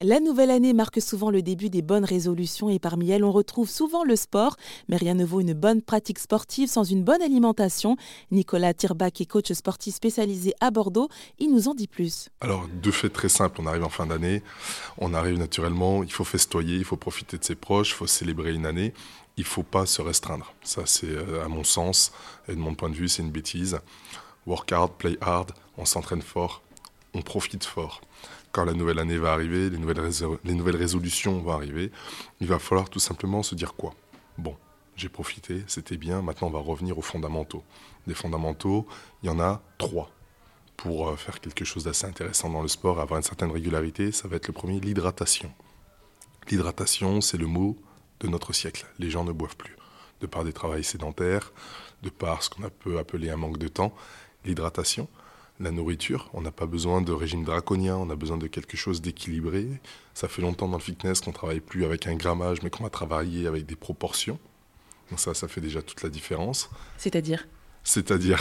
[0.00, 3.68] La nouvelle année marque souvent le début des bonnes résolutions et parmi elles on retrouve
[3.68, 4.54] souvent le sport,
[4.88, 7.96] mais rien ne vaut une bonne pratique sportive sans une bonne alimentation.
[8.30, 11.08] Nicolas Tirbach est coach sportif spécialisé à Bordeaux,
[11.40, 12.28] il nous en dit plus.
[12.40, 14.44] Alors deux faits très simples, on arrive en fin d'année,
[14.98, 18.54] on arrive naturellement, il faut festoyer, il faut profiter de ses proches, il faut célébrer
[18.54, 18.94] une année,
[19.36, 20.54] il ne faut pas se restreindre.
[20.62, 22.12] Ça c'est euh, à mon sens
[22.48, 23.80] et de mon point de vue c'est une bêtise.
[24.46, 26.62] Work hard, play hard, on s'entraîne fort,
[27.18, 28.00] on profite fort
[28.52, 30.00] quand la nouvelle année va arriver, les nouvelles,
[30.44, 31.92] les nouvelles résolutions vont arriver,
[32.40, 33.92] il va falloir tout simplement se dire quoi?
[34.38, 34.56] Bon,
[34.96, 37.62] j'ai profité, c'était bien, maintenant on va revenir aux fondamentaux.
[38.06, 38.86] Les fondamentaux,
[39.22, 40.10] il y en a trois.
[40.76, 44.28] Pour euh, faire quelque chose d'assez intéressant dans le sport, avoir une certaine régularité, ça
[44.28, 45.52] va être le premier, l'hydratation.
[46.48, 47.76] L'hydratation, c'est le mot
[48.20, 48.86] de notre siècle.
[48.98, 49.76] Les gens ne boivent plus.
[50.20, 51.52] De par des travails sédentaires,
[52.02, 53.92] de par ce qu'on peut appeler un manque de temps,
[54.44, 55.08] l'hydratation,
[55.60, 56.30] la nourriture.
[56.32, 59.68] On n'a pas besoin de régime draconien, on a besoin de quelque chose d'équilibré.
[60.14, 62.90] Ça fait longtemps dans le fitness qu'on travaille plus avec un grammage, mais qu'on va
[62.90, 64.38] travailler avec des proportions.
[65.10, 66.68] Donc ça, ça fait déjà toute la différence.
[66.96, 67.46] C'est-à-dire?
[67.84, 68.38] C'est-à-dire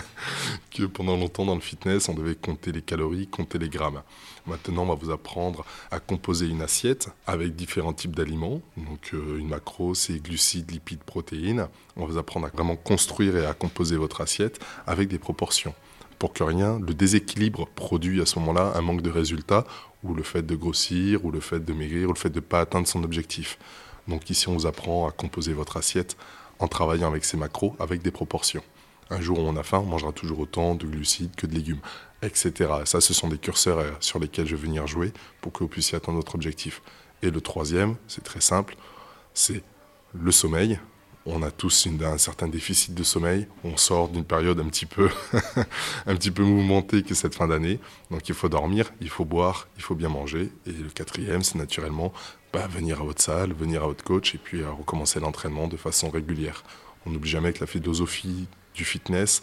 [0.70, 4.02] que pendant longtemps dans le fitness, on devait compter les calories, compter les grammes.
[4.46, 8.60] Maintenant, on va vous apprendre à composer une assiette avec différents types d'aliments.
[8.76, 11.66] Donc euh, une macro, c'est glucides, lipides, protéines.
[11.96, 15.74] On va vous apprendre à vraiment construire et à composer votre assiette avec des proportions
[16.22, 19.64] pour que rien, le déséquilibre produit à ce moment-là un manque de résultats,
[20.04, 22.44] ou le fait de grossir, ou le fait de maigrir, ou le fait de ne
[22.44, 23.58] pas atteindre son objectif.
[24.06, 26.16] Donc ici, on vous apprend à composer votre assiette
[26.60, 28.62] en travaillant avec ces macros, avec des proportions.
[29.10, 31.80] Un jour où on a faim, on mangera toujours autant de glucides que de légumes,
[32.22, 32.70] etc.
[32.84, 35.68] Ça, ce sont des curseurs euh, sur lesquels je vais venir jouer pour que vous
[35.68, 36.82] puissiez atteindre votre objectif.
[37.22, 38.76] Et le troisième, c'est très simple,
[39.34, 39.64] c'est
[40.14, 40.78] le sommeil,
[41.26, 43.46] on a tous un certain déficit de sommeil.
[43.64, 45.08] On sort d'une période un petit peu,
[46.06, 47.78] un petit peu mouvementée que cette fin d'année.
[48.10, 50.50] Donc il faut dormir, il faut boire, il faut bien manger.
[50.66, 52.12] Et le quatrième, c'est naturellement
[52.52, 56.10] bah, venir à votre salle, venir à votre coach et puis recommencer l'entraînement de façon
[56.10, 56.64] régulière.
[57.06, 59.42] On n'oublie jamais que la philosophie du fitness,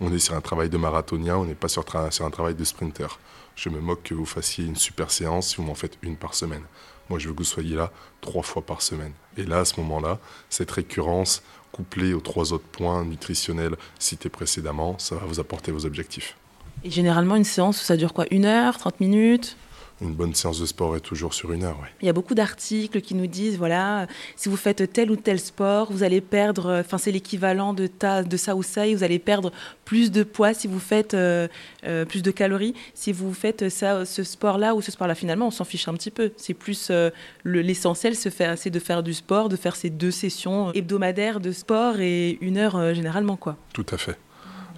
[0.00, 3.18] on est sur un travail de marathonien, on n'est pas sur, un travail de sprinter.
[3.56, 6.34] Je me moque que vous fassiez une super séance si vous m'en faites une par
[6.34, 6.62] semaine.
[7.08, 9.12] Moi, je veux que vous soyez là trois fois par semaine.
[9.36, 10.18] Et là, à ce moment-là,
[10.50, 11.42] cette récurrence
[11.72, 16.36] couplée aux trois autres points nutritionnels cités précédemment, ça va vous apporter vos objectifs.
[16.84, 18.26] Et généralement, une séance, ça dure quoi?
[18.30, 19.56] Une heure, 30 minutes?
[20.00, 21.78] Une bonne séance de sport est toujours sur une heure.
[22.00, 25.40] Il y a beaucoup d'articles qui nous disent voilà, si vous faites tel ou tel
[25.40, 27.88] sport, vous allez perdre, enfin c'est l'équivalent de,
[28.22, 29.52] de ça ou ça, et vous allez perdre
[29.84, 31.48] plus de poids si vous faites euh,
[31.84, 35.14] euh, plus de calories, si vous faites ça, ce sport-là ou ce sport-là.
[35.14, 36.32] Finalement, on s'en fiche un petit peu.
[36.36, 37.10] C'est plus euh,
[37.44, 42.38] l'essentiel, c'est de faire du sport, de faire ces deux sessions hebdomadaires de sport et
[42.40, 43.36] une heure généralement.
[43.36, 43.56] quoi.
[43.72, 44.16] Tout à fait.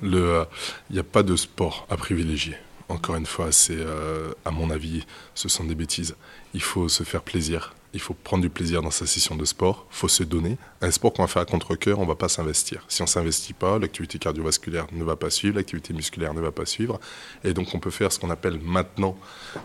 [0.02, 0.46] Il
[0.90, 2.56] n'y a pas de sport à privilégier.
[2.90, 5.06] Encore une fois, c'est, euh, à mon avis,
[5.36, 6.16] ce sont des bêtises.
[6.54, 7.72] Il faut se faire plaisir.
[7.92, 9.86] Il faut prendre du plaisir dans sa session de sport.
[9.90, 10.58] Il faut se donner.
[10.80, 12.84] Un sport qu'on va faire à contre-coeur, on ne va pas s'investir.
[12.88, 16.66] Si on s'investit pas, l'activité cardiovasculaire ne va pas suivre, l'activité musculaire ne va pas
[16.66, 17.00] suivre.
[17.42, 19.16] Et donc, on peut faire ce qu'on appelle maintenant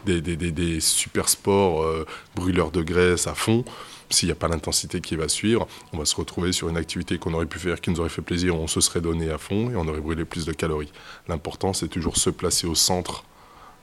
[0.06, 2.06] des, des, super sports euh,
[2.36, 3.64] brûleurs de graisse à fond
[4.10, 7.18] s'il n'y a pas l'intensité qui va suivre, on va se retrouver sur une activité
[7.18, 9.72] qu'on aurait pu faire, qui nous aurait fait plaisir, on se serait donné à fond
[9.72, 10.92] et on aurait brûlé plus de calories.
[11.28, 13.24] L'important, c'est toujours se placer au centre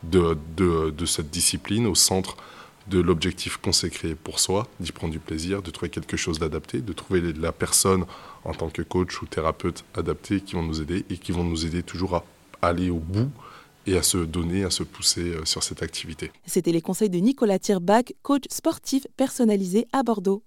[0.04, 0.36] de,
[1.06, 2.36] cette discipline, au centre
[2.88, 6.38] de l'objectif qu'on s'est créé pour soi, d'y prendre du plaisir, de trouver quelque chose
[6.38, 8.04] d'adapté, de trouver la personne
[8.44, 11.66] en tant que coach ou thérapeute adapté qui vont nous aider et qui vont nous
[11.66, 12.24] aider toujours à
[12.60, 13.30] aller au bout
[13.86, 16.30] et à se donner, à se pousser euh, sur cette activité.
[16.46, 20.42] C'était les conseils de Nicolas Tirbach, coach sportif personnalisé à Bordeaux.